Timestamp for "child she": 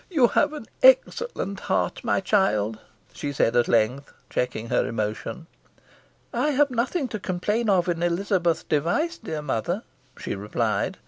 2.21-3.31